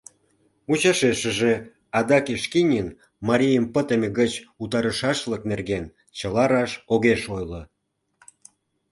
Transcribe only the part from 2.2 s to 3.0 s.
Эшкинин